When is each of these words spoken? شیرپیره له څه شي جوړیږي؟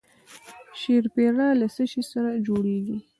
شیرپیره 0.79 1.47
له 1.59 1.67
څه 1.75 1.83
شي 1.91 2.01
جوړیږي؟ 2.45 2.97